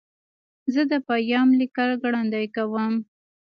زه 0.73 0.81
د 0.91 0.93
پیام 1.09 1.47
لیکل 1.59 1.89
ګړندي 2.03 2.45
کوم. 2.55 2.93